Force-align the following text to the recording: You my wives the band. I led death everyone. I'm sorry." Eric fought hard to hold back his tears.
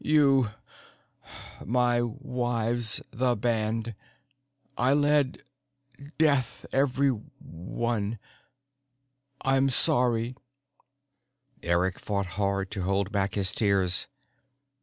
You 0.03 0.49
my 1.63 2.01
wives 2.01 3.03
the 3.11 3.35
band. 3.35 3.93
I 4.75 4.93
led 4.93 5.43
death 6.17 6.65
everyone. 6.71 8.17
I'm 9.43 9.69
sorry." 9.69 10.35
Eric 11.61 11.99
fought 11.99 12.25
hard 12.25 12.71
to 12.71 12.81
hold 12.81 13.11
back 13.11 13.35
his 13.35 13.51
tears. 13.53 14.07